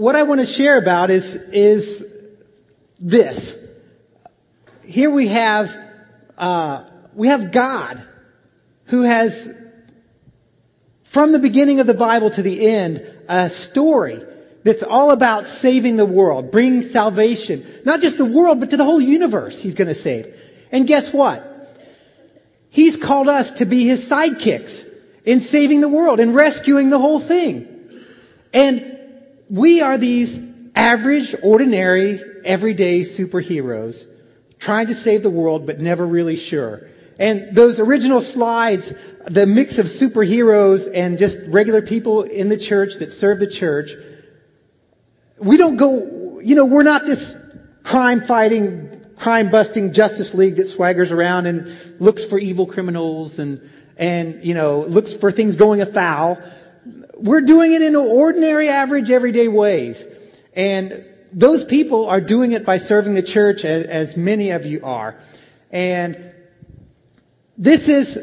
[0.00, 2.02] what I want to share about is, is
[2.98, 3.54] this.
[4.82, 5.78] Here we have,
[6.38, 6.84] uh,
[7.14, 8.02] we have God
[8.84, 9.52] who has,
[11.02, 14.24] from the beginning of the Bible to the end, a story
[14.64, 18.84] that's all about saving the world, bringing salvation, not just the world, but to the
[18.84, 20.34] whole universe he's going to save.
[20.72, 21.46] And guess what?
[22.70, 24.82] He's called us to be his sidekicks
[25.26, 27.66] in saving the world and rescuing the whole thing.
[28.54, 28.89] And
[29.50, 30.40] we are these
[30.74, 34.06] average, ordinary, everyday superheroes
[34.58, 36.88] trying to save the world but never really sure.
[37.18, 38.92] And those original slides,
[39.26, 43.92] the mix of superheroes and just regular people in the church that serve the church,
[45.38, 47.34] we don't go, you know, we're not this
[47.82, 53.68] crime fighting, crime busting Justice League that swaggers around and looks for evil criminals and,
[53.96, 56.38] and, you know, looks for things going afoul.
[57.20, 60.06] We're doing it in ordinary, average, everyday ways.
[60.54, 64.80] And those people are doing it by serving the church as, as many of you
[64.84, 65.16] are.
[65.70, 66.32] And
[67.58, 68.18] this is,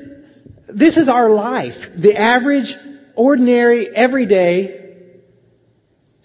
[0.68, 1.92] this is our life.
[1.96, 2.76] The average,
[3.16, 4.96] ordinary, everyday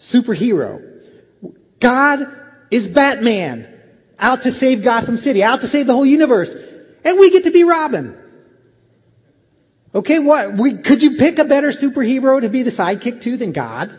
[0.00, 0.82] superhero.
[1.78, 2.20] God
[2.70, 3.68] is Batman,
[4.18, 6.54] out to save Gotham City, out to save the whole universe.
[7.04, 8.16] And we get to be Robin.
[9.94, 10.54] Okay, what?
[10.54, 13.92] We, could you pick a better superhero to be the sidekick to than God?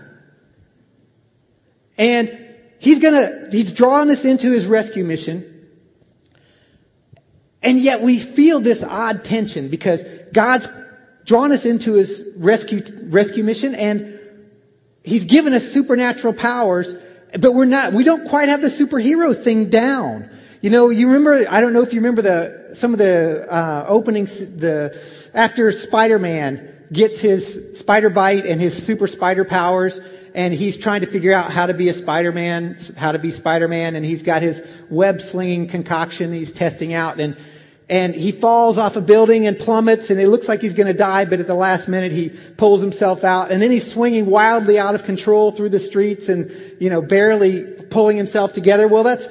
[1.97, 2.37] And
[2.79, 5.49] he's gonna, he's drawing us into his rescue mission.
[7.61, 10.67] And yet we feel this odd tension because God's
[11.25, 14.19] drawn us into his rescue, rescue mission and
[15.03, 16.93] he's given us supernatural powers,
[17.39, 20.29] but we're not, we don't quite have the superhero thing down.
[20.63, 23.85] You know, you remember, I don't know if you remember the, some of the, uh,
[23.85, 24.97] openings, the,
[25.33, 29.99] after Spider-Man gets his spider bite and his super spider powers,
[30.33, 33.97] and he's trying to figure out how to be a Spider-Man, how to be Spider-Man,
[33.97, 37.35] and he's got his web slinging concoction he's testing out, and
[37.89, 40.97] and he falls off a building and plummets and it looks like he's going to
[40.97, 44.79] die, but at the last minute he pulls himself out and then he's swinging wildly
[44.79, 46.49] out of control through the streets and,
[46.79, 48.87] you know, barely pulling himself together.
[48.87, 49.27] Well, that's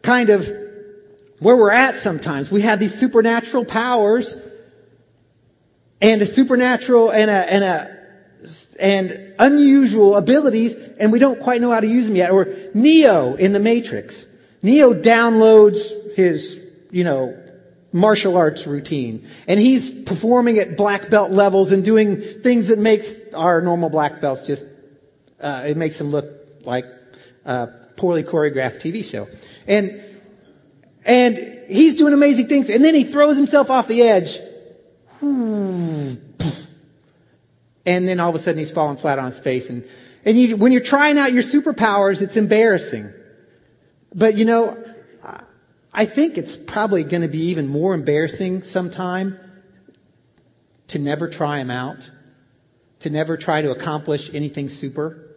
[0.00, 0.61] kind of
[1.42, 2.50] where we're at sometimes.
[2.50, 4.34] We have these supernatural powers
[6.00, 7.98] and a supernatural and a, and a,
[8.78, 12.30] and unusual abilities and we don't quite know how to use them yet.
[12.30, 14.24] Or Neo in the Matrix.
[14.62, 17.36] Neo downloads his, you know,
[17.92, 19.28] martial arts routine.
[19.48, 24.20] And he's performing at black belt levels and doing things that makes our normal black
[24.20, 24.64] belts just,
[25.40, 26.26] uh, it makes them look
[26.64, 26.86] like
[27.44, 29.28] a poorly choreographed TV show.
[29.66, 30.02] And,
[31.04, 31.36] and
[31.68, 32.70] he's doing amazing things.
[32.70, 34.38] And then he throws himself off the edge.
[35.20, 36.14] Hmm.
[37.84, 39.68] And then all of a sudden he's falling flat on his face.
[39.68, 39.84] And,
[40.24, 43.12] and you, when you're trying out your superpowers, it's embarrassing.
[44.14, 44.76] But you know,
[45.92, 49.38] I think it's probably going to be even more embarrassing sometime
[50.88, 52.08] to never try them out,
[53.00, 55.31] to never try to accomplish anything super,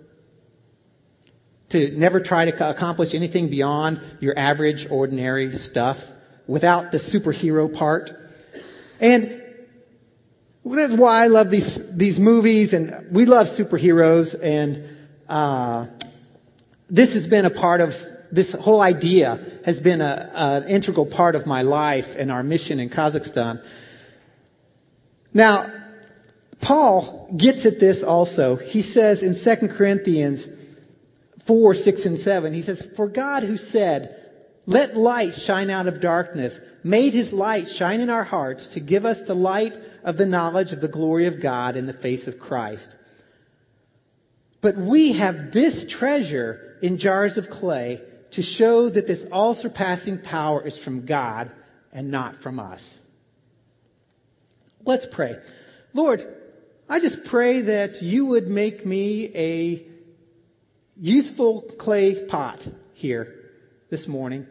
[1.69, 6.11] to never try to accomplish anything beyond your average, ordinary stuff
[6.47, 8.11] without the superhero part.
[8.99, 9.41] And
[10.63, 14.97] that's why I love these these movies, and we love superheroes, and
[15.29, 15.87] uh,
[16.89, 17.95] this has been a part of
[18.31, 22.89] this whole idea has been an integral part of my life and our mission in
[22.89, 23.63] Kazakhstan.
[25.33, 25.71] Now,
[26.59, 28.55] Paul gets at this also.
[28.55, 30.47] He says in 2 Corinthians
[31.45, 34.19] 4, 6, and 7, he says, For God who said,
[34.65, 39.05] Let light shine out of darkness, made his light shine in our hearts to give
[39.05, 42.39] us the light of the knowledge of the glory of God in the face of
[42.39, 42.95] Christ.
[44.61, 48.01] But we have this treasure in jars of clay
[48.31, 51.51] to show that this all surpassing power is from God
[51.93, 52.99] and not from us.
[54.83, 55.37] Let's pray.
[55.93, 56.27] Lord,
[56.89, 59.87] I just pray that you would make me a
[60.99, 63.35] useful clay pot here
[63.89, 64.47] this morning,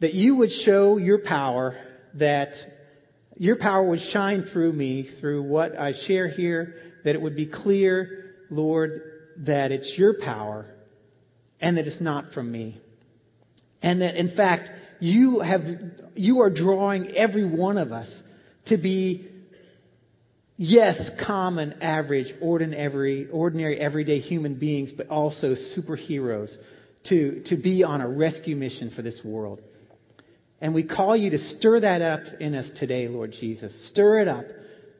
[0.00, 1.76] that you would show your power,
[2.14, 2.56] that
[3.36, 7.46] your power would shine through me, through what I share here, that it would be
[7.46, 9.02] clear, Lord,
[9.38, 10.66] that it's your power
[11.60, 12.80] and that it's not from me.
[13.82, 15.80] And that in fact, you have,
[16.14, 18.22] you are drawing every one of us
[18.66, 19.27] to be,
[20.58, 26.58] yes, common, average, ordinary, ordinary, everyday human beings, but also superheroes
[27.04, 29.62] to, to be on a rescue mission for this world.
[30.60, 33.86] And we call you to stir that up in us today, Lord Jesus.
[33.86, 34.44] Stir it up.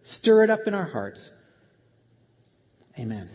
[0.05, 1.29] Stir it up in our hearts.
[2.97, 3.29] Amen.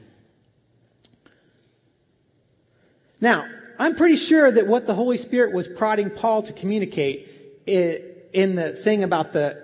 [3.20, 3.48] Now,
[3.78, 7.30] I'm pretty sure that what the Holy Spirit was prodding Paul to communicate
[7.66, 9.62] in the thing about the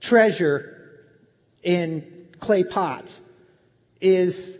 [0.00, 0.75] treasure
[1.66, 3.20] in clay pots
[4.00, 4.56] is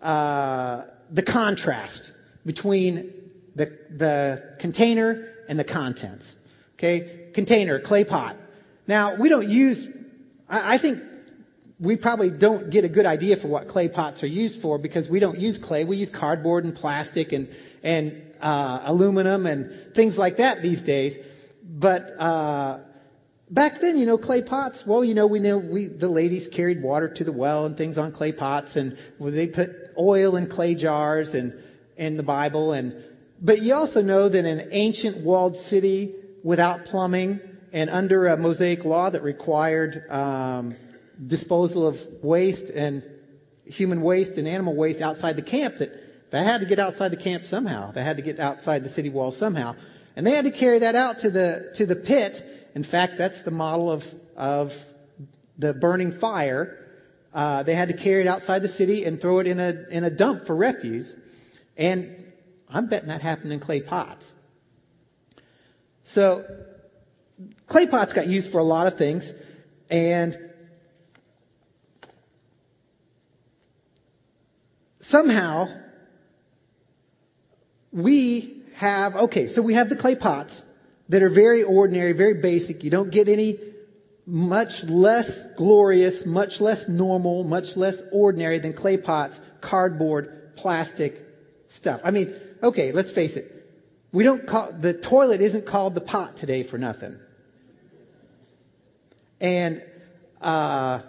[0.00, 2.10] uh, the contrast
[2.46, 3.12] between
[3.54, 6.34] the, the container and the contents.
[6.74, 8.36] Okay, container, clay pot.
[8.86, 9.86] Now we don't use.
[10.48, 11.02] I, I think
[11.78, 15.10] we probably don't get a good idea for what clay pots are used for because
[15.10, 15.84] we don't use clay.
[15.84, 21.18] We use cardboard and plastic and and uh, aluminum and things like that these days.
[21.62, 22.78] But uh,
[23.50, 24.86] back then, you know, clay pots.
[24.86, 27.98] Well, you know, we know we the ladies carried water to the well and things
[27.98, 31.54] on clay pots, and they put oil in clay jars and
[31.96, 32.72] in the Bible.
[32.72, 33.02] And
[33.40, 37.40] but you also know that an ancient walled city without plumbing
[37.72, 40.74] and under a Mosaic law that required um,
[41.24, 43.02] disposal of waste and
[43.64, 47.16] human waste and animal waste outside the camp that they had to get outside the
[47.16, 47.92] camp somehow.
[47.92, 49.76] They had to get outside the city walls somehow.
[50.16, 52.65] And they had to carry that out to the, to the pit.
[52.76, 54.78] In fact, that's the model of, of
[55.56, 56.76] the burning fire.
[57.32, 60.04] Uh, they had to carry it outside the city and throw it in a, in
[60.04, 61.16] a dump for refuse.
[61.78, 62.30] And
[62.68, 64.30] I'm betting that happened in clay pots.
[66.04, 66.44] So,
[67.66, 69.32] clay pots got used for a lot of things.
[69.88, 70.36] And
[75.00, 75.68] somehow
[77.90, 80.60] we have, okay, so we have the clay pots
[81.08, 82.84] that are very ordinary, very basic.
[82.84, 83.58] You don't get any
[84.26, 91.24] much less glorious, much less normal, much less ordinary than clay pots, cardboard, plastic
[91.68, 92.00] stuff.
[92.04, 93.52] I mean, okay, let's face it.
[94.12, 97.18] We don't call, the toilet isn't called the pot today for nothing.
[99.40, 99.82] And,
[100.40, 101.00] uh,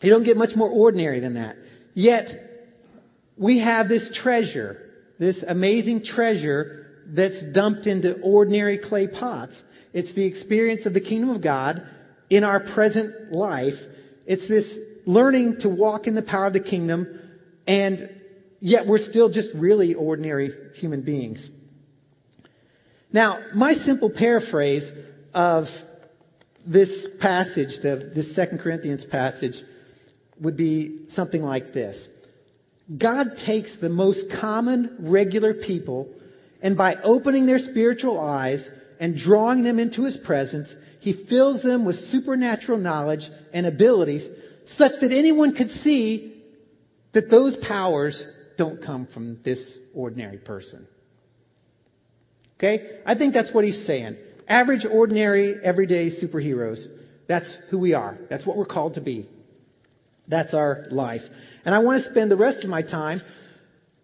[0.00, 1.56] you don't get much more ordinary than that.
[1.92, 2.46] Yet,
[3.36, 6.79] we have this treasure, this amazing treasure
[7.12, 9.62] that's dumped into ordinary clay pots.
[9.92, 11.86] It's the experience of the kingdom of God
[12.28, 13.86] in our present life.
[14.26, 17.18] It's this learning to walk in the power of the kingdom,
[17.66, 18.08] and
[18.60, 21.50] yet we're still just really ordinary human beings.
[23.12, 24.92] Now, my simple paraphrase
[25.34, 25.84] of
[26.64, 29.64] this passage, the, this Second Corinthians passage,
[30.38, 32.08] would be something like this.
[32.96, 36.08] God takes the most common, regular people,
[36.62, 41.84] and by opening their spiritual eyes and drawing them into His presence, He fills them
[41.84, 44.28] with supernatural knowledge and abilities
[44.66, 46.32] such that anyone could see
[47.12, 48.26] that those powers
[48.56, 50.86] don't come from this ordinary person.
[52.58, 52.98] Okay?
[53.06, 54.16] I think that's what he's saying.
[54.46, 56.86] Average, ordinary, everyday superheroes.
[57.26, 58.18] That's who we are.
[58.28, 59.26] That's what we're called to be.
[60.28, 61.28] That's our life.
[61.64, 63.22] And I want to spend the rest of my time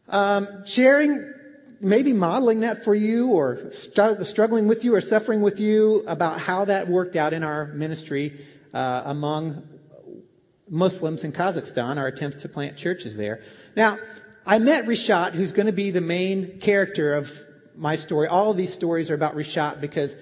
[0.08, 1.34] um, sharing,
[1.80, 6.64] maybe modeling that for you, or struggling with you, or suffering with you about how
[6.66, 8.40] that worked out in our ministry
[8.72, 9.62] uh, among
[10.68, 13.42] Muslims in Kazakhstan, our attempts to plant churches there.
[13.76, 13.98] Now,
[14.44, 17.32] I met Rishat, who's going to be the main character of
[17.76, 18.28] my story.
[18.28, 20.14] All these stories are about Rishat because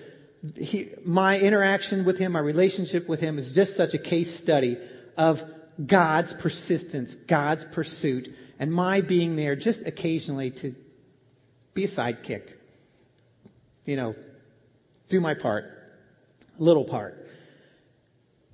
[0.57, 4.79] he, my interaction with him, my relationship with him is just such a case study
[5.17, 5.43] of
[5.85, 10.75] God's persistence, God's pursuit, and my being there just occasionally to
[11.75, 12.53] be a sidekick.
[13.85, 14.15] You know,
[15.09, 15.71] do my part.
[16.59, 17.29] Little part.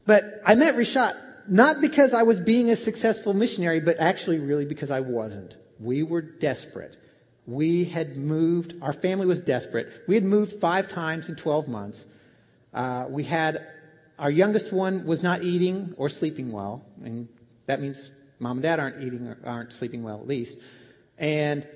[0.06, 4.64] But I met Rishat not because I was being a successful missionary, but actually really
[4.64, 5.56] because I wasn't.
[5.78, 6.96] We were desperate.
[7.46, 9.88] We had moved, our family was desperate.
[10.06, 12.06] We had moved five times in 12 months.
[12.72, 13.66] Uh, we had
[14.18, 17.28] our youngest one was not eating or sleeping well, and
[17.66, 20.58] that means mom and dad aren't eating or aren't sleeping well at least.
[21.18, 21.66] And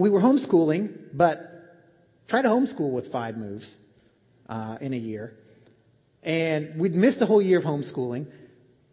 [0.00, 1.76] we were homeschooling, but
[2.26, 3.76] try to homeschool with five moves
[4.48, 5.36] uh, in a year.
[6.22, 8.26] And we'd missed a whole year of homeschooling,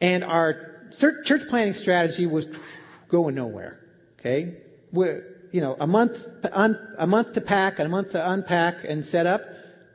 [0.01, 2.47] and our church planting strategy was
[3.07, 3.79] going nowhere.
[4.19, 4.57] Okay,
[4.91, 9.05] we're, you know, a month, a month to pack, and a month to unpack and
[9.05, 9.45] set up,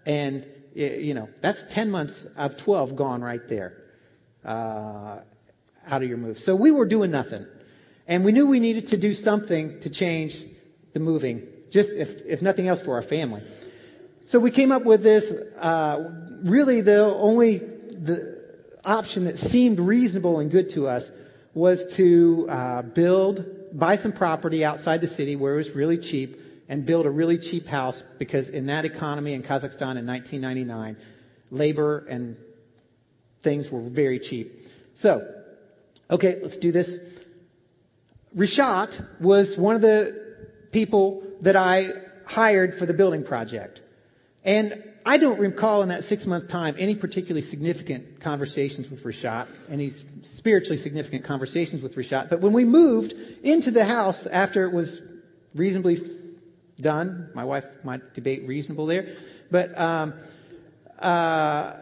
[0.07, 3.83] and you know, that's 10 months of 12 gone right there,
[4.45, 5.19] uh,
[5.87, 6.39] out of your move.
[6.39, 7.47] So we were doing nothing.
[8.09, 10.43] And we knew we needed to do something to change
[10.93, 13.43] the moving, just if, if nothing else for our family.
[14.27, 16.11] So we came up with this, uh,
[16.45, 18.41] really the only, the
[18.85, 21.11] option that seemed reasonable and good to us
[21.55, 26.41] was to, uh, build, buy some property outside the city where it was really cheap
[26.69, 30.97] and build a really cheap house because in that economy in Kazakhstan in 1999,
[31.51, 32.37] labor and
[33.43, 34.67] things were very cheap.
[34.95, 35.29] So,
[36.11, 36.97] okay, let's do this.
[38.37, 40.22] Rishat was one of the
[40.73, 41.91] people that I
[42.25, 43.81] hired for the building project.
[44.45, 49.49] And I don't recall in that six month time any particularly significant conversations with Rishat,
[49.69, 49.91] any
[50.23, 52.29] spiritually significant conversations with Rishat.
[52.29, 53.13] But when we moved
[53.43, 55.01] into the house after it was
[55.55, 56.01] reasonably
[56.81, 59.15] done, my wife might debate reasonable there,
[59.51, 60.15] but um,
[60.99, 61.75] uh,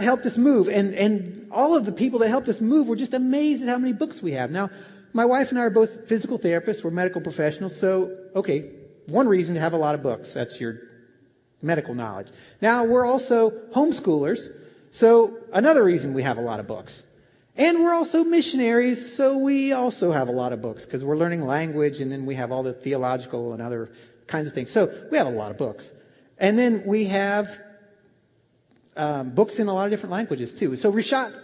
[0.00, 3.14] helped us move, and, and all of the people that helped us move were just
[3.14, 4.50] amazed at how many books we have.
[4.50, 4.70] Now,
[5.12, 8.70] my wife and I are both physical therapists, we're medical professionals, so, okay,
[9.06, 10.32] one reason to have a lot of books.
[10.32, 10.80] That's your
[11.60, 12.28] medical knowledge.
[12.60, 14.48] Now, we're also homeschoolers,
[14.90, 17.02] so another reason we have a lot of books.
[17.56, 21.46] And we're also missionaries, so we also have a lot of books because we're learning
[21.46, 23.90] language and then we have all the theological and other
[24.26, 24.70] kinds of things.
[24.70, 25.90] So we have a lot of books.
[26.38, 27.60] And then we have
[28.96, 30.76] um, books in a lot of different languages too.
[30.76, 31.38] So Rishat,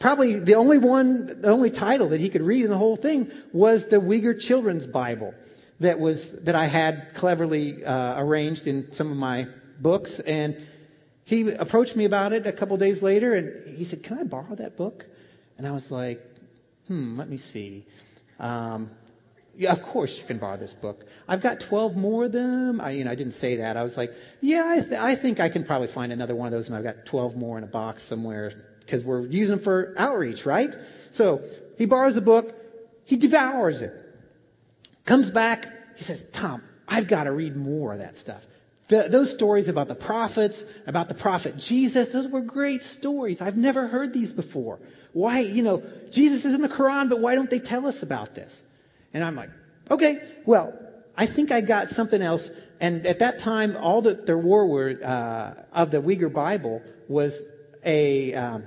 [0.00, 3.30] probably the only one, the only title that he could read in the whole thing
[3.52, 5.34] was the Uyghur Children's Bible
[5.78, 9.46] that was that I had cleverly uh, arranged in some of my
[9.78, 10.18] books.
[10.18, 10.56] And
[11.24, 14.56] he approached me about it a couple days later, and he said, "Can I borrow
[14.56, 15.06] that book?"
[15.58, 16.20] And I was like,
[16.88, 17.86] "Hmm, let me see."
[18.40, 18.90] Um,
[19.56, 21.04] yeah, of course you can borrow this book.
[21.28, 22.80] I've got 12 more of them.
[22.80, 23.76] I, you know, I didn't say that.
[23.76, 26.52] I was like, yeah, I, th- I think I can probably find another one of
[26.52, 28.52] those, and I've got 12 more in a box somewhere
[28.90, 30.74] because we're using for outreach, right?
[31.12, 31.42] So
[31.78, 32.54] he borrows the book,
[33.04, 33.94] he devours it,
[35.04, 38.44] comes back, he says, Tom, I've got to read more of that stuff.
[38.88, 43.40] The, those stories about the prophets, about the prophet Jesus, those were great stories.
[43.40, 44.80] I've never heard these before.
[45.12, 48.34] Why, you know, Jesus is in the Quran, but why don't they tell us about
[48.34, 48.60] this?
[49.14, 49.50] And I'm like,
[49.88, 50.76] okay, well,
[51.16, 52.50] I think I got something else.
[52.80, 57.40] And at that time, all that there were, were uh, of the Uyghur Bible was
[57.84, 58.64] a, um,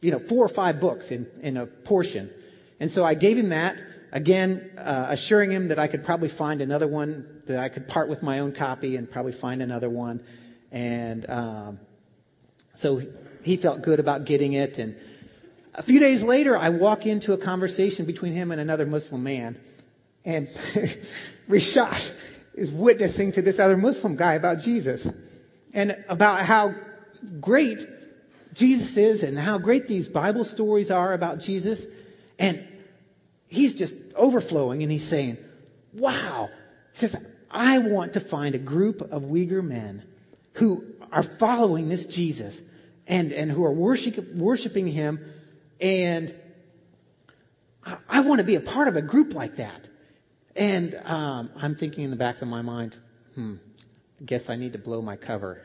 [0.00, 2.30] you know, four or five books in, in a portion.
[2.80, 3.80] And so I gave him that,
[4.12, 8.08] again, uh, assuring him that I could probably find another one, that I could part
[8.08, 10.22] with my own copy and probably find another one.
[10.70, 11.80] And um,
[12.74, 13.02] so
[13.42, 14.78] he felt good about getting it.
[14.78, 14.96] And
[15.74, 19.58] a few days later, I walk into a conversation between him and another Muslim man.
[20.24, 20.48] And
[21.48, 22.12] Rishat
[22.54, 25.06] is witnessing to this other Muslim guy about Jesus
[25.72, 26.74] and about how
[27.40, 27.86] great
[28.58, 31.86] Jesus is and how great these Bible stories are about Jesus.
[32.38, 32.66] And
[33.46, 35.38] he's just overflowing and he's saying,
[35.92, 36.48] wow.
[36.92, 37.16] He says,
[37.50, 40.04] I want to find a group of Uyghur men
[40.54, 42.60] who are following this Jesus
[43.06, 45.20] and, and who are worship, worshiping him.
[45.80, 46.34] And
[47.84, 49.88] I, I want to be a part of a group like that.
[50.56, 52.96] And um, I'm thinking in the back of my mind,
[53.36, 53.54] hmm,
[54.24, 55.62] guess I need to blow my cover.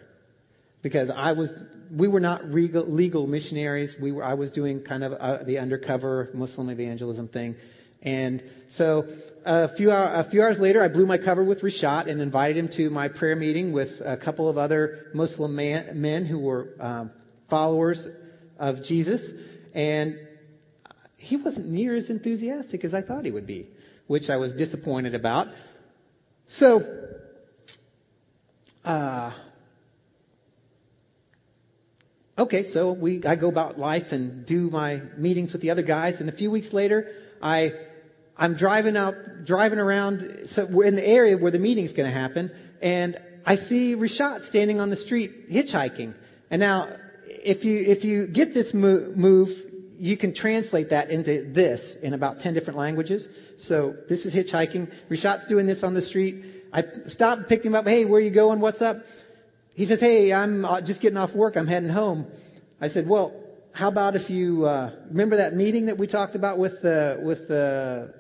[0.84, 1.52] Because I was,
[1.90, 3.98] we were not legal, missionaries.
[4.00, 7.56] We were, I was doing kind of uh, the undercover Muslim evangelism thing.
[8.04, 9.08] And so
[9.44, 12.58] a few, hour, a few hours later, I blew my cover with Rishat and invited
[12.58, 16.76] him to my prayer meeting with a couple of other Muslim man, men who were
[16.80, 17.12] um,
[17.48, 18.06] followers
[18.60, 19.32] of Jesus.
[19.74, 20.20] And
[21.18, 23.70] he wasn't near as enthusiastic as I thought he would be
[24.08, 25.50] which I was disappointed about.
[26.48, 26.84] So,
[28.84, 29.32] uh,
[32.38, 36.20] okay, so we, I go about life and do my meetings with the other guys,
[36.20, 37.12] and a few weeks later,
[37.42, 37.74] I,
[38.38, 42.18] I'm driving out, driving around, so we're in the area where the meeting's going to
[42.18, 46.16] happen, and I see Rishat standing on the street hitchhiking.
[46.50, 46.90] And now,
[47.26, 49.52] if you if you get this move,
[49.98, 53.28] you can translate that into this in about 10 different languages.
[53.58, 54.92] So this is hitchhiking.
[55.10, 56.46] Rishat's doing this on the street.
[56.72, 57.88] I stopped and picked him up.
[57.88, 58.60] Hey, where you going?
[58.60, 59.06] What's up?
[59.76, 61.56] He says, hey, I'm uh, just getting off work.
[61.56, 62.28] I'm heading home.
[62.80, 63.34] I said, well,
[63.72, 67.48] how about if you, uh, remember that meeting that we talked about with the, with
[67.48, 68.14] the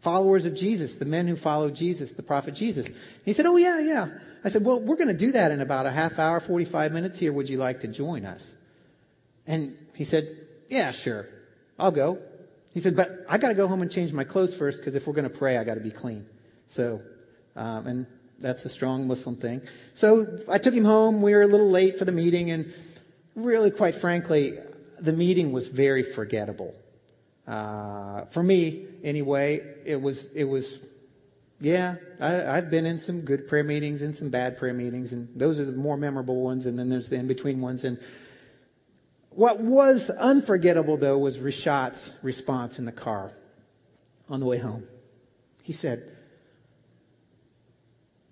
[0.00, 2.86] followers of Jesus, the men who followed Jesus, the prophet Jesus?
[3.24, 4.08] He said, oh yeah, yeah.
[4.42, 7.18] I said, well, we're going to do that in about a half hour, 45 minutes
[7.18, 7.32] here.
[7.32, 8.44] Would you like to join us?
[9.46, 10.36] And he said,
[10.68, 11.28] yeah, sure.
[11.78, 12.18] I'll go.
[12.72, 15.06] He said, but I got to go home and change my clothes first because if
[15.06, 16.26] we're going to pray, I got to be clean.
[16.68, 17.02] So,
[17.54, 18.06] um, and
[18.40, 19.62] that's a strong Muslim thing.
[19.94, 21.22] So I took him home.
[21.22, 22.72] We were a little late for the meeting, and
[23.34, 24.58] really, quite frankly,
[24.98, 26.74] the meeting was very forgettable.
[27.46, 30.78] Uh, for me, anyway, it was it was.
[31.62, 35.28] Yeah, I, I've been in some good prayer meetings and some bad prayer meetings, and
[35.36, 36.64] those are the more memorable ones.
[36.64, 37.84] And then there's the in between ones.
[37.84, 37.98] And
[39.28, 43.32] what was unforgettable, though, was Rishat's response in the car
[44.30, 44.84] on the way home.
[45.62, 46.16] He said,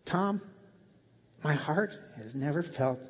[0.08, 0.40] Tom,
[1.44, 3.00] my heart has never felt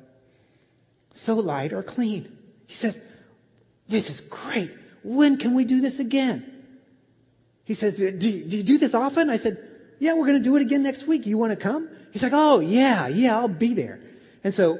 [1.15, 2.37] so light or clean.
[2.67, 2.99] He says,
[3.87, 4.71] This is great.
[5.03, 6.59] When can we do this again?
[7.63, 8.11] He says, do you,
[8.45, 9.29] do you do this often?
[9.29, 9.63] I said,
[9.99, 11.27] yeah, we're going to do it again next week.
[11.27, 11.87] You want to come?
[12.11, 13.99] He's like, oh yeah, yeah, I'll be there.
[14.43, 14.79] And so,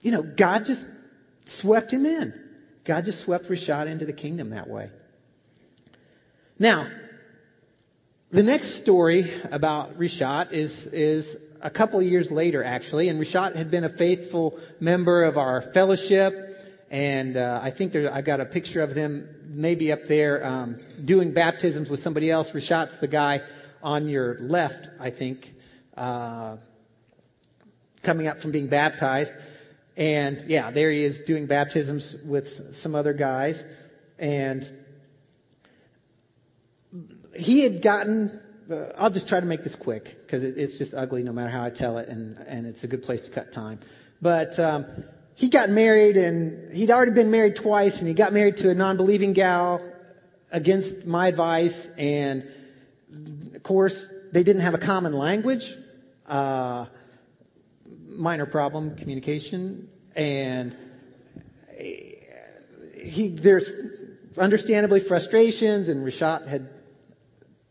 [0.00, 0.86] you know, God just
[1.46, 2.32] swept him in.
[2.84, 4.90] God just swept Rishat into the kingdom that way.
[6.58, 6.88] Now,
[8.32, 13.56] the next story about Rishat is, is a couple of years later, actually, and Rishat
[13.56, 16.56] had been a faithful member of our fellowship,
[16.90, 20.78] and uh, I think there, I got a picture of him maybe up there um,
[21.04, 22.52] doing baptisms with somebody else.
[22.52, 23.42] Rishat's the guy
[23.82, 25.52] on your left, I think,
[25.96, 26.58] uh,
[28.04, 29.34] coming up from being baptized.
[29.96, 33.64] And yeah, there he is doing baptisms with some other guys.
[34.20, 34.79] And
[37.34, 40.94] he had gotten, uh, I'll just try to make this quick because it, it's just
[40.94, 43.52] ugly no matter how I tell it and, and it's a good place to cut
[43.52, 43.80] time.
[44.20, 44.86] But, um,
[45.34, 48.74] he got married and he'd already been married twice and he got married to a
[48.74, 49.80] non-believing gal
[50.52, 52.46] against my advice and
[53.54, 55.74] of course they didn't have a common language.
[56.26, 56.86] Uh,
[58.06, 60.76] minor problem, communication, and
[62.94, 63.72] he, there's
[64.38, 66.68] understandably frustrations, and Rishat had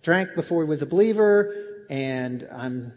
[0.01, 1.53] drank before he was a believer,
[1.89, 2.93] and I'm,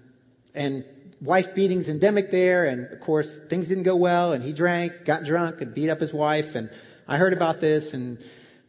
[0.55, 0.85] and
[1.21, 5.25] wife beating's endemic there, and of course things didn't go well, and he drank, got
[5.25, 6.71] drunk, and beat up his wife, and
[7.07, 8.19] I heard about this, and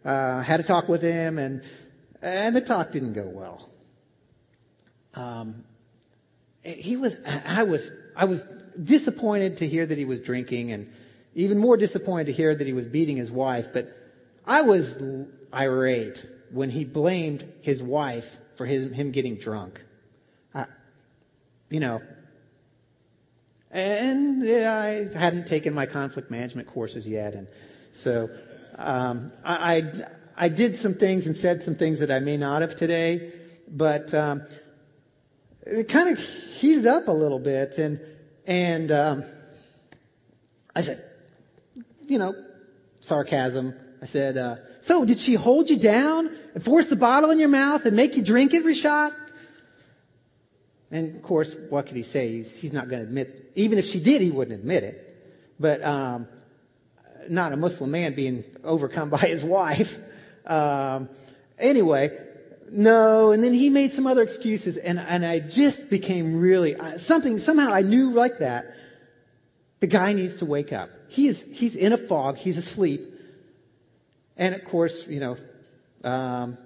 [0.06, 1.63] uh, had a talk with him, and
[2.22, 3.70] and the talk didn't go well.
[5.13, 5.66] Um,
[6.63, 8.44] he was, I was, I was
[8.82, 10.92] disappointed to hear that he was drinking and
[11.36, 13.96] even more disappointed to hear that he was beating his wife, but
[14.46, 14.98] I was
[15.54, 19.83] irate when he blamed his wife for his, him getting drunk.
[20.53, 20.65] I,
[21.69, 22.01] you know,
[23.72, 27.48] and I hadn't taken my conflict management courses yet, and
[27.93, 28.29] so
[28.77, 30.05] um, I, I,
[30.38, 33.33] I did some things and said some things that I may not have today,
[33.67, 34.43] but um,
[35.63, 37.99] it kind of heated up a little bit, and
[38.45, 39.23] and um,
[40.75, 41.04] I said,
[42.06, 42.36] you know,
[42.99, 43.73] sarcasm.
[44.01, 47.50] I said, uh, so did she hold you down and force the bottle in your
[47.50, 49.13] mouth and make you drink it, Rishat?
[50.92, 52.30] And of course, what could he say?
[52.30, 53.52] He's, he's not going to admit.
[53.56, 55.10] Even if she did, he wouldn't admit it.
[55.60, 56.28] But um,
[57.30, 59.98] not a Muslim man being overcome by his wife.
[60.46, 61.10] Um,
[61.58, 62.18] anyway,
[62.70, 67.39] no, and then he made some other excuses, and, and I just became really, something,
[67.39, 68.76] somehow I knew like that,
[69.80, 70.89] the guy needs to wake up.
[71.10, 73.10] He is, he's in a fog, he's asleep.
[74.38, 75.38] And of course, you know,
[76.04, 76.58] um,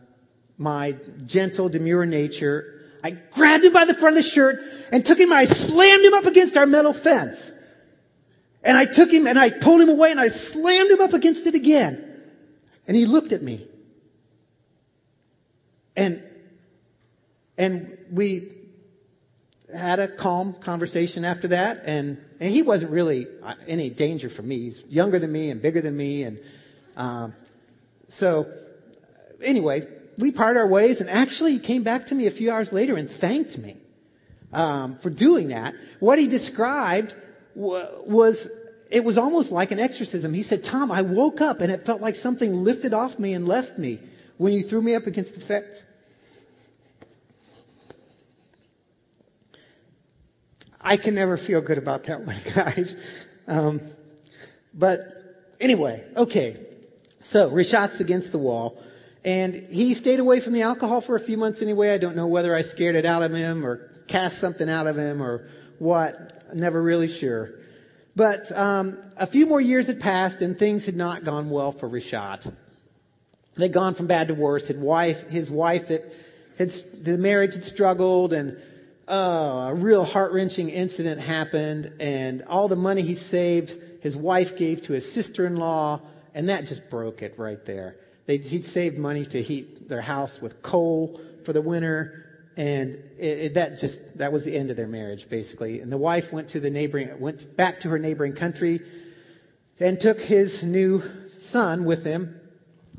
[0.57, 0.95] my
[1.25, 4.59] gentle, demure nature, I grabbed him by the front of the shirt
[4.91, 7.51] and took him, and I slammed him up against our metal fence.
[8.63, 11.47] And I took him and I pulled him away and I slammed him up against
[11.47, 12.03] it again.
[12.87, 13.65] And he looked at me.
[15.95, 16.21] And,
[17.57, 18.51] and we
[19.73, 24.41] had a calm conversation after that, and, and he wasn't really uh, any danger for
[24.41, 24.63] me.
[24.63, 26.39] He's younger than me and bigger than me, and
[26.95, 27.33] um,
[28.07, 28.47] so
[29.41, 32.71] anyway, we parted our ways, and actually he came back to me a few hours
[32.73, 33.77] later and thanked me
[34.53, 35.75] um, for doing that.
[35.99, 37.13] What he described
[37.55, 38.47] was
[38.89, 40.33] it was almost like an exorcism.
[40.33, 43.47] He said, "Tom, I woke up and it felt like something lifted off me and
[43.47, 43.99] left me
[44.37, 45.83] when you threw me up against the fence."
[50.79, 52.95] I can never feel good about that one, guys.
[53.45, 53.81] Um,
[54.73, 56.57] but anyway, okay.
[57.23, 58.81] So Rishat's against the wall.
[59.27, 61.89] And he stayed away from the alcohol for a few months anyway.
[61.89, 64.97] I don't know whether I scared it out of him or cast something out of
[64.97, 66.55] him or what.
[66.55, 67.49] Never really sure.
[68.15, 71.89] But um, a few more years had passed and things had not gone well for
[71.89, 72.49] Rishat.
[73.57, 74.65] They'd gone from bad to worse.
[74.65, 76.05] His wife, his wife that
[76.57, 76.71] had,
[77.03, 78.57] the marriage had struggled and
[79.09, 84.55] oh, a real heart wrenching incident happened, and all the money he saved, his wife
[84.55, 85.99] gave to his sister in law,
[86.33, 87.97] and that just broke it right there.
[88.27, 93.39] They'd, he'd saved money to heat their house with coal for the winter, and it,
[93.39, 95.79] it, that just that was the end of their marriage basically.
[95.79, 98.81] And the wife went to the neighboring went back to her neighboring country,
[99.79, 101.01] and took his new
[101.39, 102.39] son with him.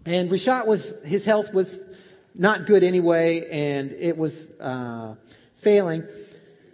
[0.05, 1.85] And Rishat was his health was
[2.35, 4.51] not good anyway, and it was.
[4.59, 5.15] Uh,
[5.59, 6.05] failing.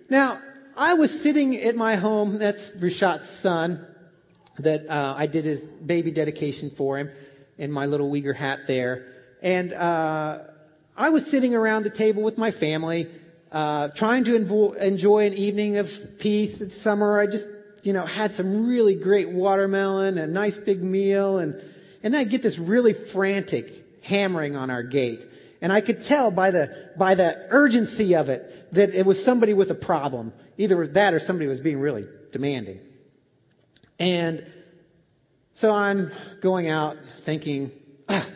[0.09, 0.41] Now,
[0.77, 3.87] I was sitting at my home, that's Rishat's son,
[4.59, 7.11] that uh, I did his baby dedication for him
[7.59, 9.07] in my little Uyghur hat there.
[9.43, 10.39] And uh,
[10.97, 13.09] I was sitting around the table with my family,
[13.53, 16.61] uh, trying to invo- enjoy an evening of peace.
[16.61, 17.19] It's summer.
[17.19, 17.47] I just,
[17.83, 21.61] you know, had some really great watermelon, a nice big meal, and
[22.05, 25.27] and I get this really frantic hammering on our gate.
[25.63, 29.55] And I could tell by the, by the urgency of it that it was somebody
[29.55, 30.35] with a problem.
[30.59, 32.81] Either with that or somebody was being really demanding.
[33.99, 34.45] And
[35.55, 37.71] so I'm going out thinking,
[38.09, 38.27] ah,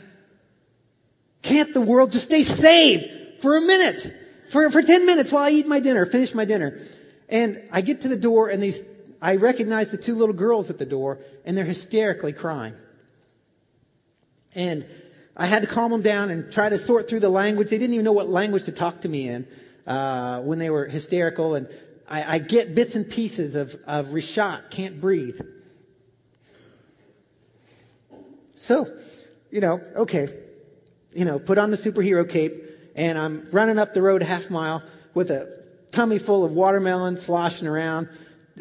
[1.43, 4.15] can't the world just stay saved for a minute?
[4.51, 6.81] For, for 10 minutes while I eat my dinner, finish my dinner.
[7.29, 8.81] And I get to the door and these,
[9.21, 12.75] I recognize the two little girls at the door and they're hysterically crying.
[14.55, 14.87] And
[15.37, 17.69] I had to calm them down and try to sort through the language.
[17.71, 19.47] They didn't even know what language to talk to me in,
[19.87, 21.55] uh, when they were hysterical.
[21.55, 21.69] And
[22.09, 25.41] I, I get bits and pieces of, of Rishat, can't breathe.
[28.59, 28.93] So,
[29.51, 30.29] you know, okay,
[31.15, 34.51] you know, put on the superhero cape and I'm running up the road a half
[34.51, 34.83] mile
[35.15, 38.09] with a tummy full of watermelon sloshing around,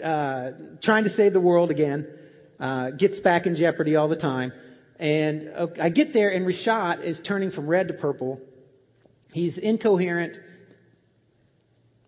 [0.02, 2.08] uh, trying to save the world again.
[2.60, 4.52] Uh, gets back in jeopardy all the time.
[5.00, 8.40] And I get there and Rishat is turning from red to purple.
[9.32, 10.40] He's incoherent.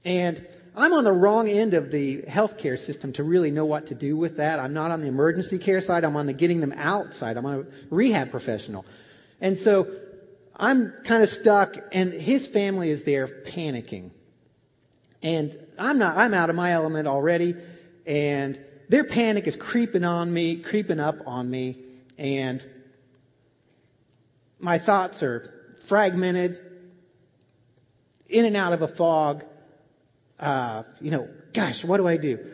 [0.03, 0.43] And
[0.75, 4.15] I'm on the wrong end of the healthcare system to really know what to do
[4.15, 4.59] with that.
[4.59, 6.03] I'm not on the emergency care side.
[6.03, 7.37] I'm on the getting them out side.
[7.37, 8.85] I'm on a rehab professional.
[9.41, 9.87] And so
[10.55, 14.11] I'm kind of stuck and his family is there panicking.
[15.21, 17.55] And I'm not, I'm out of my element already
[18.05, 21.77] and their panic is creeping on me, creeping up on me
[22.17, 22.65] and
[24.59, 26.59] my thoughts are fragmented,
[28.27, 29.43] in and out of a fog.
[30.39, 32.53] Uh, you know, gosh, what do I do?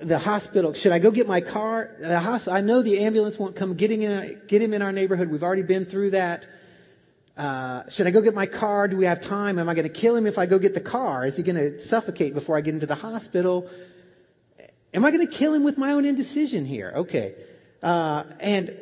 [0.00, 1.90] The hospital, should I go get my car?
[1.98, 5.30] The hospital, I know the ambulance won't come getting in, get him in our neighborhood.
[5.30, 6.46] We've already been through that.
[7.36, 8.88] Uh, should I go get my car?
[8.88, 9.58] Do we have time?
[9.58, 11.24] Am I going to kill him if I go get the car?
[11.24, 13.70] Is he going to suffocate before I get into the hospital?
[14.94, 16.92] Am I going to kill him with my own indecision here?
[16.96, 17.34] Okay.
[17.82, 18.76] Uh, and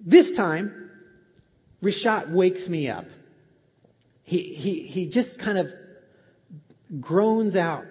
[0.00, 0.90] this time,
[1.82, 3.06] Rishat wakes me up.
[4.24, 5.72] He, he, he just kind of
[7.00, 7.86] groans out,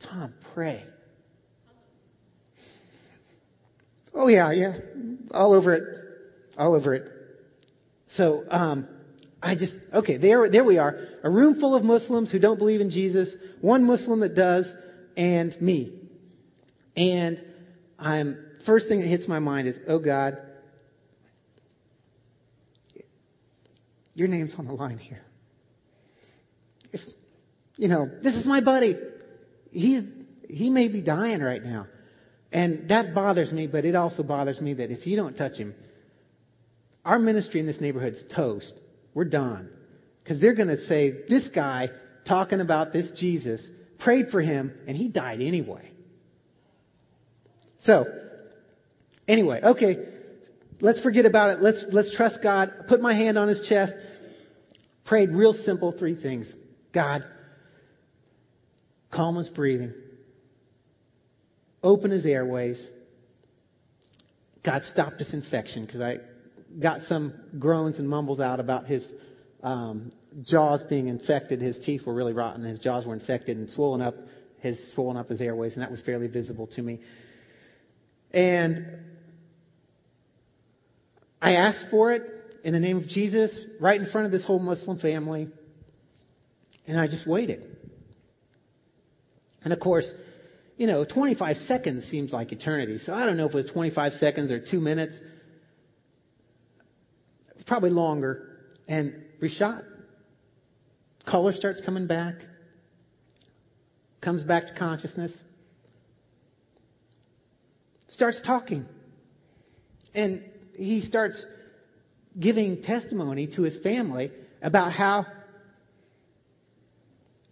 [0.00, 0.84] Tom, pray.
[4.14, 4.78] Oh yeah, yeah.
[5.32, 5.82] All over it.
[6.58, 7.10] All over it.
[8.06, 8.88] So, um,
[9.42, 10.98] I just, okay, there, there we are.
[11.22, 14.72] A room full of Muslims who don't believe in Jesus, one Muslim that does,
[15.16, 15.92] and me.
[16.96, 17.44] And
[17.98, 20.38] I'm, first thing that hits my mind is, oh God,
[24.14, 25.22] Your name's on the line here.
[26.92, 27.06] If,
[27.76, 28.96] you know, this is my buddy.
[29.70, 30.04] He's,
[30.48, 31.86] he may be dying right now.
[32.52, 35.74] And that bothers me, but it also bothers me that if you don't touch him,
[37.04, 38.74] our ministry in this neighborhood's toast.
[39.12, 39.68] We're done.
[40.22, 41.90] Because they're going to say, this guy
[42.24, 45.90] talking about this Jesus prayed for him and he died anyway.
[47.78, 48.06] So,
[49.28, 50.06] anyway, okay,
[50.80, 51.60] let's forget about it.
[51.60, 52.88] Let's, let's trust God.
[52.88, 53.94] Put my hand on his chest.
[55.04, 56.54] Prayed real simple three things.
[56.92, 57.24] God,
[59.14, 59.94] calm his breathing.
[61.82, 62.84] Open his airways.
[64.62, 66.18] God, stop this infection because I
[66.78, 69.12] got some groans and mumbles out about his
[69.62, 70.10] um,
[70.42, 71.60] jaws being infected.
[71.60, 72.64] His teeth were really rotten.
[72.64, 74.16] His jaws were infected and swollen up.
[74.58, 77.00] His swollen up his airways, and that was fairly visible to me.
[78.32, 78.86] And
[81.40, 82.32] I asked for it
[82.64, 85.48] in the name of Jesus right in front of this whole Muslim family.
[86.86, 87.83] And I just waited.
[89.64, 90.12] And of course,
[90.76, 92.98] you know, 25 seconds seems like eternity.
[92.98, 95.20] So I don't know if it was 25 seconds or two minutes.
[97.66, 98.58] Probably longer.
[98.88, 99.84] And Rishat,
[101.24, 102.34] color starts coming back,
[104.20, 105.42] comes back to consciousness,
[108.08, 108.86] starts talking.
[110.14, 110.44] And
[110.76, 111.44] he starts
[112.38, 115.26] giving testimony to his family about how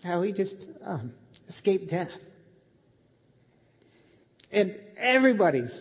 [0.05, 1.12] how he just um,
[1.49, 2.11] escaped death.
[4.51, 5.81] And everybody's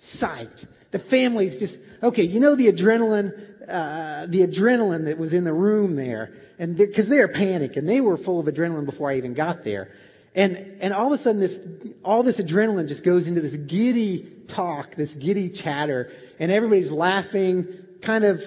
[0.00, 0.66] psyched.
[0.90, 2.24] The family's just okay.
[2.24, 3.32] You know the adrenaline,
[3.68, 8.00] uh, the adrenaline that was in the room there, and because they, they're and they
[8.00, 9.90] were full of adrenaline before I even got there.
[10.34, 11.60] And, and all of a sudden this,
[12.04, 17.66] all this adrenaline just goes into this giddy talk, this giddy chatter, and everybody's laughing,
[18.00, 18.44] kind of,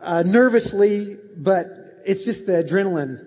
[0.00, 3.24] uh, nervously, but it's just the adrenaline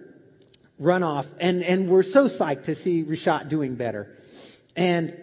[0.82, 1.28] runoff.
[1.40, 4.16] And, and we're so psyched to see Rishat doing better.
[4.76, 5.16] And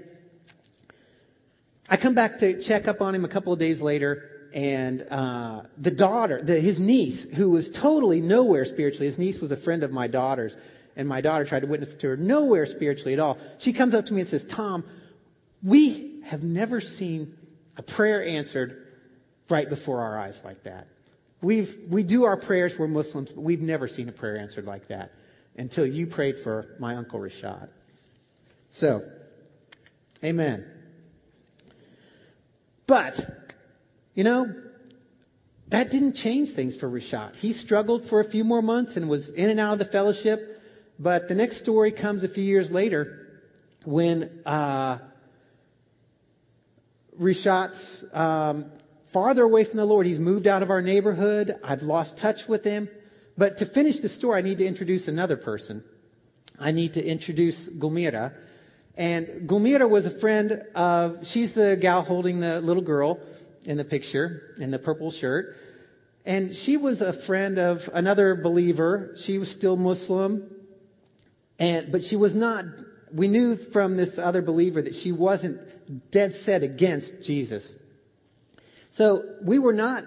[1.89, 5.63] I come back to check up on him a couple of days later, and uh,
[5.77, 9.83] the daughter, the, his niece, who was totally nowhere spiritually, his niece was a friend
[9.83, 10.57] of my daughter's,
[10.97, 13.39] and my daughter tried to witness to her, nowhere spiritually at all.
[13.59, 14.85] She comes up to me and says, Tom,
[15.63, 17.37] we have never seen
[17.77, 18.87] a prayer answered
[19.51, 20.87] right before our eyes like that.
[21.43, 24.89] We've, we do our prayers, we're Muslims, but we've never seen a prayer answered like
[24.89, 25.13] that
[25.57, 27.69] until you prayed for my Uncle Rishat.
[28.71, 29.03] So,
[30.25, 30.67] amen.
[32.87, 33.21] But,
[34.15, 34.55] you know,
[35.69, 37.37] that didn't change things for Rishat.
[37.37, 40.61] He struggled for a few more months and was in and out of the fellowship.
[40.99, 43.29] But the next story comes a few years later
[43.85, 44.99] when uh,
[47.19, 48.67] Rishat's um,
[49.13, 50.07] farther away from the Lord.
[50.07, 51.59] He's moved out of our neighborhood.
[51.63, 52.89] I've lost touch with him.
[53.37, 55.83] But to finish the story, I need to introduce another person.
[56.59, 58.33] I need to introduce Gulmira.
[58.97, 63.21] And Gulmira was a friend of, she's the gal holding the little girl
[63.65, 65.57] in the picture in the purple shirt.
[66.25, 69.15] And she was a friend of another believer.
[69.17, 70.51] She was still Muslim.
[71.59, 72.65] And, but she was not,
[73.13, 77.73] we knew from this other believer that she wasn't dead set against Jesus.
[78.91, 80.05] So we were not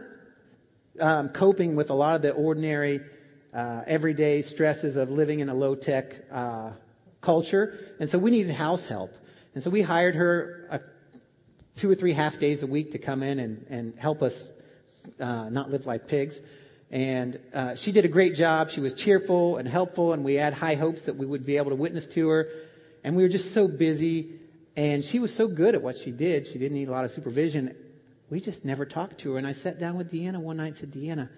[1.00, 3.02] um, coping with a lot of the ordinary,
[3.56, 6.72] uh, everyday stresses of living in a low tech uh,
[7.22, 9.16] culture, and so we needed house help.
[9.54, 10.80] And so we hired her a,
[11.78, 14.48] two or three half days a week to come in and, and help us
[15.20, 16.40] uh, not live like pigs.
[16.92, 18.70] And uh, she did a great job.
[18.70, 21.70] She was cheerful and helpful, and we had high hopes that we would be able
[21.70, 22.50] to witness to her.
[23.04, 24.40] And we were just so busy,
[24.76, 26.48] and she was so good at what she did.
[26.48, 27.76] She didn't need a lot of supervision
[28.30, 29.38] we just never talked to her.
[29.38, 31.30] And I sat down with Deanna one night and said, Deanna,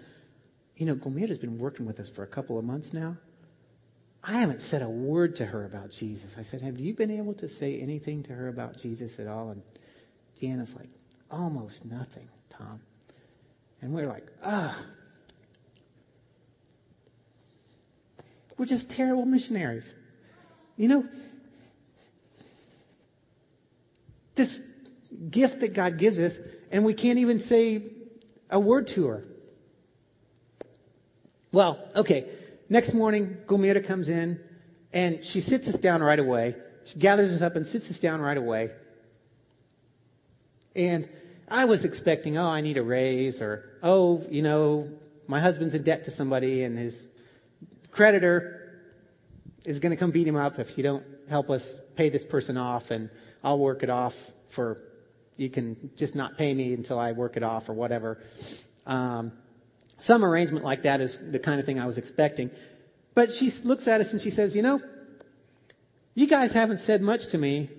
[0.77, 3.17] you know, Gulmira's been working with us for a couple of months now.
[4.23, 6.35] I haven't said a word to her about Jesus.
[6.37, 9.49] I said, Have you been able to say anything to her about Jesus at all?
[9.49, 9.63] And
[10.39, 10.89] Deanna's like,
[11.31, 12.79] Almost nothing, Tom.
[13.81, 14.77] And we're like, Ah.
[18.57, 19.91] We're just terrible missionaries.
[20.75, 21.05] You know,
[24.35, 24.59] this
[25.29, 26.37] gift that God gives us
[26.71, 27.89] and we can't even say
[28.49, 29.25] a word to her.
[31.51, 32.29] Well, okay.
[32.69, 34.39] Next morning, Gulmira comes in
[34.91, 36.55] and she sits us down right away.
[36.85, 38.71] She gathers us up and sits us down right away.
[40.75, 41.07] And
[41.47, 44.89] I was expecting, oh, I need a raise or, oh, you know,
[45.27, 47.05] my husband's in debt to somebody and his
[47.91, 48.81] creditor
[49.65, 52.57] is going to come beat him up if you don't help us pay this person
[52.57, 53.09] off and
[53.43, 54.15] I'll work it off
[54.49, 54.81] for
[55.37, 58.17] you can just not pay me until I work it off or whatever.
[58.85, 59.31] Um,
[59.99, 62.51] some arrangement like that is the kind of thing I was expecting.
[63.13, 64.81] But she looks at us and she says, you know,
[66.13, 67.69] you guys haven't said much to me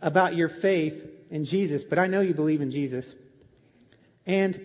[0.00, 3.14] about your faith in Jesus, but I know you believe in Jesus.
[4.26, 4.60] And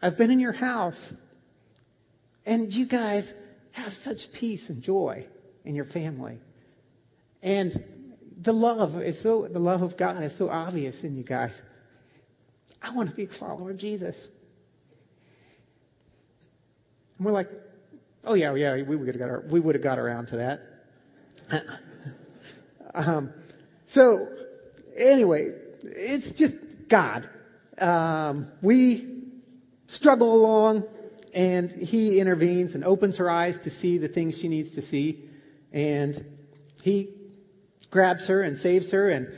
[0.00, 1.12] I've been in your house
[2.44, 3.32] and you guys
[3.72, 5.26] have such peace and joy
[5.64, 6.40] in your family.
[7.42, 7.84] And
[8.40, 11.52] the love is so, the love of God is so obvious in you guys.
[12.82, 14.16] I want to be a follower of Jesus.
[17.22, 17.50] And we're like,
[18.24, 21.64] oh yeah, yeah, we would have got, we would have got around to that.
[22.96, 23.32] um,
[23.86, 24.26] so
[24.96, 25.52] anyway,
[25.84, 26.56] it's just
[26.88, 27.28] God.
[27.78, 29.22] Um, we
[29.86, 30.82] struggle along
[31.32, 35.22] and he intervenes and opens her eyes to see the things she needs to see.
[35.72, 36.24] And
[36.82, 37.10] he
[37.92, 39.32] grabs her and saves her and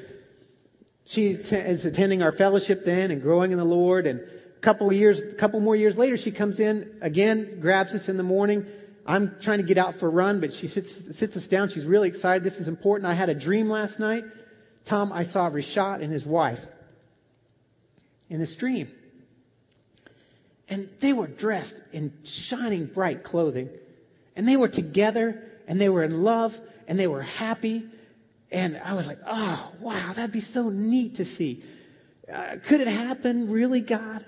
[1.05, 4.23] she t- is attending our fellowship then and growing in the Lord and
[4.65, 8.23] couple years, a couple more years later she comes in again, grabs us in the
[8.23, 8.67] morning.
[9.07, 11.69] I'm trying to get out for a run, but she sits, sits us down.
[11.69, 12.43] She's really excited.
[12.43, 13.07] This is important.
[13.07, 14.25] I had a dream last night.
[14.87, 16.67] Tom, I saw Rishat and his wife
[18.31, 18.91] in this dream.
[20.69, 23.69] And they were dressed in shining bright clothing.
[24.35, 27.87] And they were together and they were in love and they were happy
[28.55, 31.65] and I was like, oh, wow, that'd be so neat to see.
[32.33, 34.25] Uh, could it happen, really, God?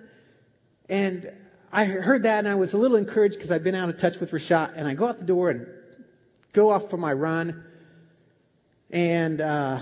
[0.89, 1.33] And
[1.73, 4.19] I heard that and I was a little encouraged because I'd been out of touch
[4.19, 4.73] with Rishat.
[4.77, 5.67] And I go out the door and
[6.53, 7.65] go off for my run.
[8.91, 9.81] And uh,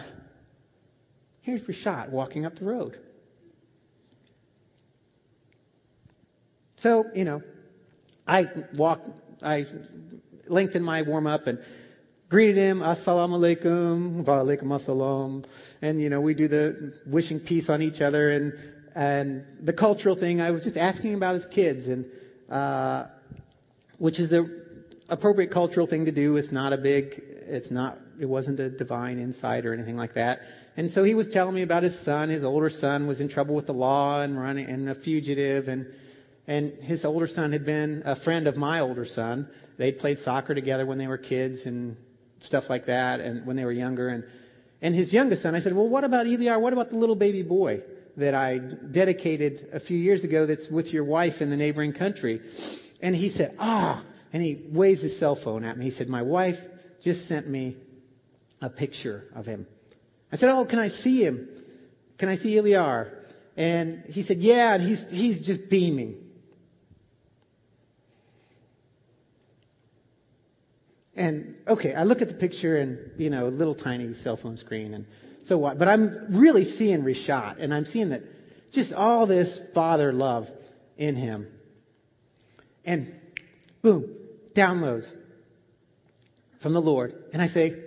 [1.42, 2.98] here's Rishat walking up the road.
[6.76, 7.42] So, you know,
[8.26, 9.00] I walk,
[9.42, 9.66] I
[10.46, 11.58] lengthen my warm up and
[12.28, 15.44] greeted him, assalamu alaikum, wa alaikum assalam.
[15.80, 20.14] And, you know, we do the wishing peace on each other and, and the cultural
[20.14, 20.40] thing.
[20.40, 22.04] I was just asking about his kids and,
[22.48, 23.06] uh,
[23.98, 24.62] which is the
[25.08, 26.36] appropriate cultural thing to do.
[26.36, 30.42] It's not a big, it's not, it wasn't a divine insight or anything like that.
[30.76, 32.28] And so he was telling me about his son.
[32.28, 35.86] His older son was in trouble with the law and running, and a fugitive and,
[36.46, 39.48] and his older son had been a friend of my older son.
[39.76, 41.96] They'd played soccer together when they were kids and
[42.40, 44.08] stuff like that, and when they were younger.
[44.08, 44.24] And
[44.82, 46.60] and his youngest son, I said, well, what about Eliar?
[46.60, 47.82] What about the little baby boy
[48.16, 52.40] that I dedicated a few years ago that's with your wife in the neighboring country.
[53.00, 55.84] And he said, ah, and he waves his cell phone at me.
[55.86, 56.60] He said, my wife
[57.02, 57.76] just sent me
[58.60, 59.66] a picture of him.
[60.32, 61.48] I said, oh, can I see him?
[62.18, 63.12] Can I see Iliar?
[63.56, 66.16] And he said, yeah, and he's, he's just beaming.
[71.16, 74.56] And okay, I look at the picture and, you know, a little tiny cell phone
[74.56, 75.06] screen and
[75.44, 75.78] so what?
[75.78, 78.22] But I'm really seeing Rishat and I'm seeing that
[78.72, 80.50] just all this father love
[80.96, 81.46] in him.
[82.84, 83.14] And
[83.82, 84.10] boom,
[84.54, 85.12] downloads
[86.60, 87.14] from the Lord.
[87.32, 87.78] And I say,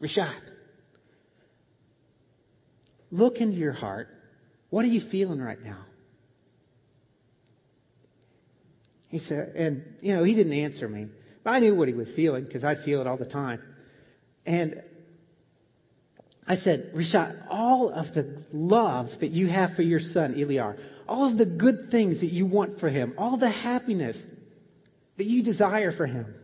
[0.00, 0.32] Rishat,
[3.10, 4.08] look into your heart.
[4.70, 5.84] What are you feeling right now?
[9.08, 11.08] He said, and, you know, he didn't answer me.
[11.42, 13.60] But I knew what he was feeling because I feel it all the time.
[14.46, 14.84] And
[16.50, 21.26] I said, Rishat, all of the love that you have for your son, Eliar, all
[21.26, 24.20] of the good things that you want for him, all the happiness
[25.16, 26.34] that you desire for him,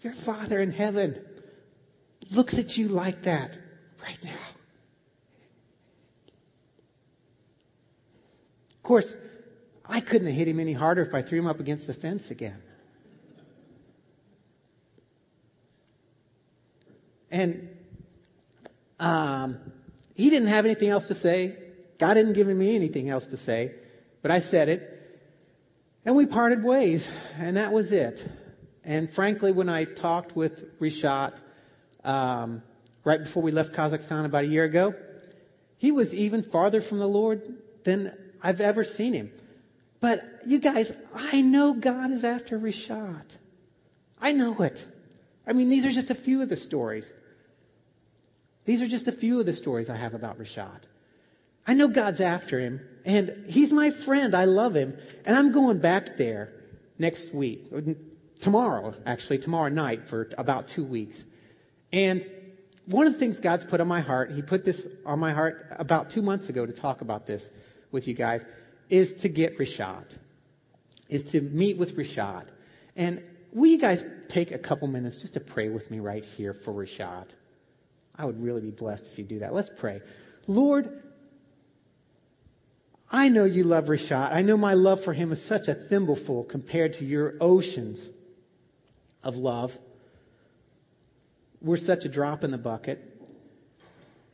[0.00, 1.22] your Father in heaven
[2.30, 3.54] looks at you like that
[4.02, 4.30] right now.
[8.70, 9.14] Of course,
[9.84, 12.30] I couldn't have hit him any harder if I threw him up against the fence
[12.30, 12.63] again.
[17.34, 17.68] And
[19.00, 19.58] um,
[20.14, 21.56] he didn't have anything else to say.
[21.98, 23.72] God hadn't given me anything else to say.
[24.22, 24.88] But I said it.
[26.04, 27.10] And we parted ways.
[27.36, 28.24] And that was it.
[28.84, 31.36] And frankly, when I talked with Rishat
[32.04, 32.62] um,
[33.02, 34.94] right before we left Kazakhstan about a year ago,
[35.78, 39.32] he was even farther from the Lord than I've ever seen him.
[40.00, 43.26] But you guys, I know God is after Rishat.
[44.20, 44.86] I know it.
[45.48, 47.12] I mean, these are just a few of the stories.
[48.64, 50.80] These are just a few of the stories I have about Rishat.
[51.66, 54.34] I know God's after him, and he's my friend.
[54.34, 56.52] I love him, and I'm going back there
[56.98, 57.72] next week,
[58.40, 61.22] tomorrow, actually, tomorrow night for about two weeks.
[61.92, 62.24] And
[62.86, 65.68] one of the things God's put on my heart, He put this on my heart
[65.78, 67.48] about two months ago to talk about this
[67.90, 68.44] with you guys,
[68.90, 70.04] is to get Rishat,
[71.08, 72.44] is to meet with Rishat.
[72.96, 73.22] And
[73.52, 76.72] will you guys take a couple minutes just to pray with me right here for
[76.72, 77.26] Rishat?
[78.16, 79.52] I would really be blessed if you do that.
[79.52, 80.00] Let's pray.
[80.46, 81.02] Lord,
[83.10, 84.32] I know you love Rishat.
[84.32, 88.08] I know my love for him is such a thimbleful compared to your oceans
[89.22, 89.76] of love.
[91.60, 93.10] We're such a drop in the bucket.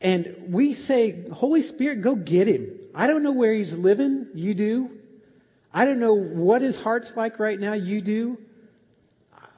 [0.01, 2.71] And we say, Holy Spirit, go get him.
[2.93, 4.27] I don't know where he's living.
[4.33, 4.91] You do.
[5.73, 7.73] I don't know what his heart's like right now.
[7.73, 8.37] You do.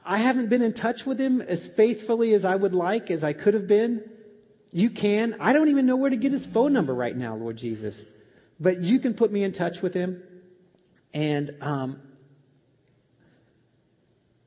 [0.04, 3.32] I haven't been in touch with him as faithfully as I would like, as I
[3.32, 4.02] could have been.
[4.74, 5.36] You can.
[5.38, 7.96] I don't even know where to get his phone number right now, Lord Jesus.
[8.58, 10.20] But you can put me in touch with him.
[11.14, 12.00] And, um,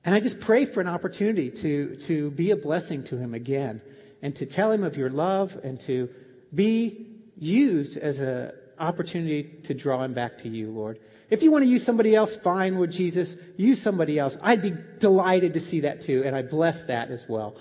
[0.03, 3.81] and I just pray for an opportunity to, to be a blessing to him again
[4.21, 6.09] and to tell him of your love and to
[6.53, 10.99] be used as an opportunity to draw him back to you, Lord.
[11.29, 13.33] If you want to use somebody else, fine, Lord Jesus.
[13.55, 14.37] Use somebody else.
[14.41, 17.55] I'd be delighted to see that too, and I bless that as well.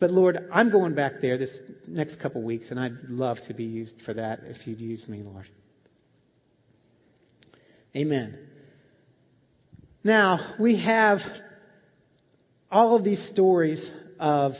[0.00, 3.64] But Lord, I'm going back there this next couple weeks, and I'd love to be
[3.64, 5.46] used for that if you'd use me, Lord.
[7.94, 8.38] Amen.
[10.02, 11.28] Now, we have
[12.72, 14.58] all of these stories of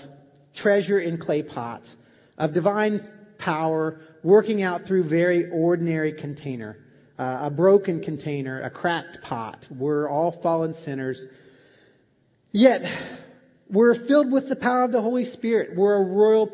[0.55, 1.97] treasure in clay pots,
[2.37, 3.03] of divine
[3.39, 6.77] power working out through very ordinary container,
[7.19, 9.67] uh, a broken container, a cracked pot.
[9.71, 11.25] We're all fallen sinners.
[12.53, 12.91] Yet,
[13.71, 15.77] we're filled with the power of the Holy Spirit.
[15.77, 16.51] We're a royal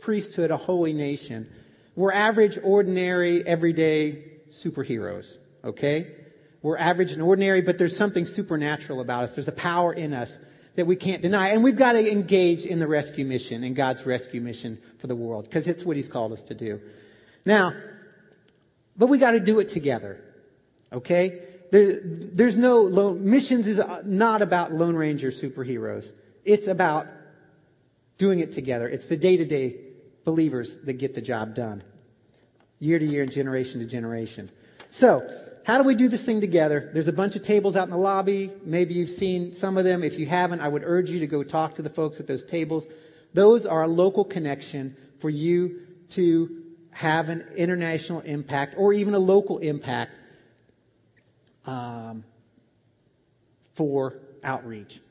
[0.00, 1.48] priesthood, a holy nation.
[1.96, 5.26] We're average, ordinary, everyday superheroes.
[5.64, 6.14] Okay?
[6.62, 9.34] We're average and ordinary, but there's something supernatural about us.
[9.34, 10.36] There's a power in us
[10.76, 11.48] that we can't deny.
[11.48, 15.16] And we've got to engage in the rescue mission, in God's rescue mission for the
[15.16, 16.80] world, because it's what He's called us to do.
[17.44, 17.72] Now,
[18.96, 20.22] but we got to do it together.
[20.92, 21.40] Okay?
[21.70, 26.10] There, there's no missions is uh, not about Lone Ranger superheroes.
[26.48, 27.08] It's about
[28.16, 28.88] doing it together.
[28.88, 29.76] It's the day to day
[30.24, 31.82] believers that get the job done.
[32.78, 34.50] Year to year and generation to generation.
[34.90, 35.30] So,
[35.64, 36.88] how do we do this thing together?
[36.94, 38.50] There's a bunch of tables out in the lobby.
[38.64, 40.02] Maybe you've seen some of them.
[40.02, 42.44] If you haven't, I would urge you to go talk to the folks at those
[42.44, 42.86] tables.
[43.34, 45.82] Those are a local connection for you
[46.12, 50.12] to have an international impact or even a local impact
[51.66, 52.24] um,
[53.74, 55.02] for outreach.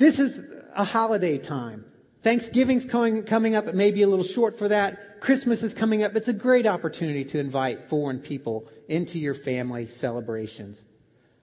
[0.00, 0.40] This is
[0.74, 1.84] a holiday time.
[2.22, 3.66] Thanksgiving's coming, coming up.
[3.66, 5.20] It may be a little short for that.
[5.20, 6.16] Christmas is coming up.
[6.16, 10.80] It's a great opportunity to invite foreign people into your family celebrations.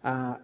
[0.04, 0.38] Uh,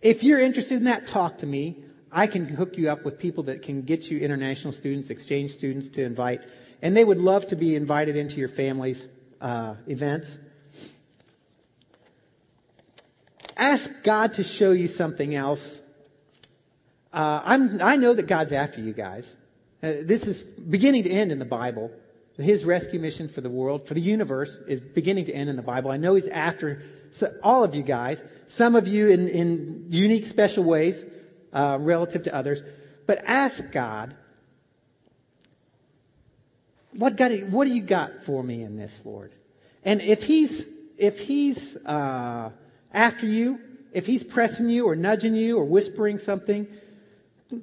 [0.00, 1.84] if you're interested in that, talk to me.
[2.10, 5.90] I can hook you up with people that can get you international students, exchange students
[5.90, 6.40] to invite,
[6.82, 9.06] and they would love to be invited into your family's
[9.40, 10.36] uh, events.
[13.56, 15.80] Ask God to show you something else.
[17.12, 17.40] Uh,
[17.82, 19.26] I know that God's after you guys.
[19.82, 21.90] Uh, this is beginning to end in the Bible.
[22.36, 25.62] His rescue mission for the world, for the universe, is beginning to end in the
[25.62, 25.90] Bible.
[25.90, 26.82] I know He's after
[27.42, 28.22] all of you guys.
[28.46, 31.02] Some of you in, in unique, special ways
[31.52, 32.62] uh, relative to others.
[33.06, 34.14] But ask God,
[36.94, 39.32] what, God, what do you got for me in this, Lord?
[39.84, 40.64] And if He's
[41.00, 42.50] if He's uh,
[42.92, 43.58] after you,
[43.92, 46.66] if He's pressing you or nudging you or whispering something,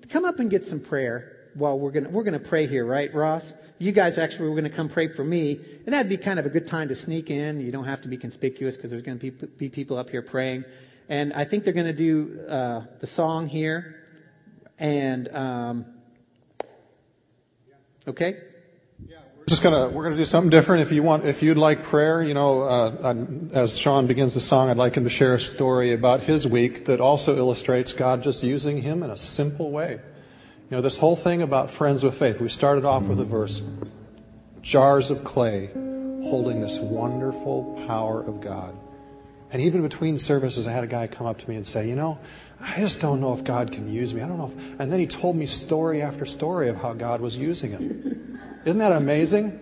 [0.10, 3.54] come up and get some prayer while we're gonna we're gonna pray here, right, Ross?
[3.80, 6.50] You guys actually were gonna come pray for me, and that'd be kind of a
[6.50, 7.60] good time to sneak in.
[7.62, 10.66] You don't have to be conspicuous because there's gonna be, be people up here praying,
[11.10, 14.04] and I think they're gonna do uh, the song here,
[14.78, 15.86] and um,
[18.08, 18.38] okay.
[19.48, 20.82] Just gonna we're gonna do something different.
[20.82, 23.16] If you want, if you'd like prayer, you know, uh,
[23.54, 26.86] as Sean begins the song, I'd like him to share a story about his week
[26.86, 29.92] that also illustrates God just using him in a simple way.
[29.92, 33.62] You know, this whole thing about friends with faith, we started off with a verse
[34.62, 38.78] jars of clay holding this wonderful power of God.
[39.50, 41.96] And even between services, I had a guy come up to me and say, You
[41.96, 42.20] know,
[42.60, 44.22] I just don't know if God can use me.
[44.22, 44.80] I don't know if.
[44.82, 48.42] And then he told me story after story of how God was using him.
[48.68, 49.62] Isn't that amazing?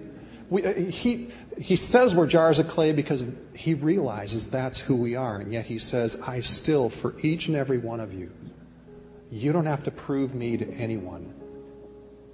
[0.49, 1.30] We, uh, he,
[1.60, 5.38] he says we're jars of clay because he realizes that's who we are.
[5.38, 8.32] And yet he says, I still, for each and every one of you,
[9.30, 11.36] you don't have to prove me to anyone.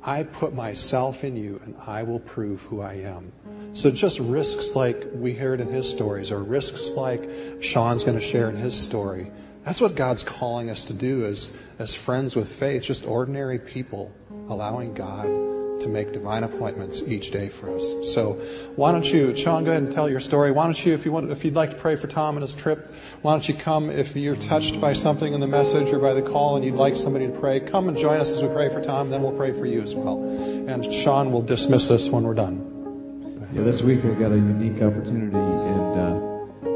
[0.02, 3.34] I put myself in you and I will prove who I am.
[3.74, 8.24] So just risks like we heard in his stories or risks like Sean's going to
[8.24, 9.30] share in his story.
[9.66, 14.14] That's what God's calling us to do as, as friends with faith, just ordinary people
[14.48, 18.14] allowing God to make divine appointments each day for us.
[18.14, 18.34] So
[18.76, 20.52] why don't you, Sean, go ahead and tell your story.
[20.52, 22.54] Why don't you, if you want, if you'd like to pray for Tom and his
[22.54, 26.14] trip, why don't you come if you're touched by something in the message or by
[26.14, 28.70] the call and you'd like somebody to pray, come and join us as we pray
[28.70, 30.24] for Tom, then we'll pray for you as well.
[30.68, 33.50] And Sean will dismiss us when we're done.
[33.54, 36.14] Yeah, this week I got a unique opportunity and uh,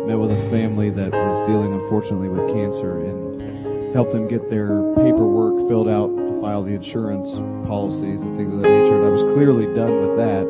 [0.06, 4.94] met with a family that was dealing unfortunately with cancer and helped them get their
[4.96, 6.10] paperwork filled out
[6.46, 7.32] file the insurance
[7.68, 8.98] policies and things of that nature.
[8.98, 10.46] And I was clearly done with that.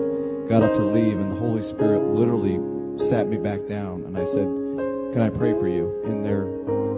[0.50, 2.60] Got up to leave, and the Holy Spirit literally
[3.00, 4.46] sat me back down, and I said,
[5.14, 6.48] "Can I pray for you?" in their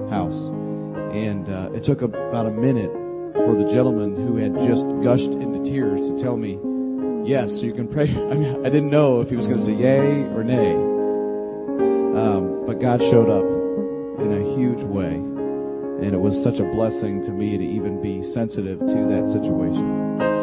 [0.10, 0.48] house.
[1.14, 2.92] And uh, it took about a minute
[3.36, 6.58] for the gentleman who had just gushed into tears to tell me,
[7.24, 9.74] "Yes, you can pray." I mean, I didn't know if he was going to say
[9.74, 10.74] yay or nay.
[10.74, 13.46] Um, but God showed up
[14.20, 15.27] in a huge way
[16.02, 20.37] and it was such a blessing to me to even be sensitive to that situation.